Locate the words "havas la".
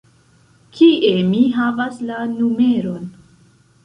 1.57-2.21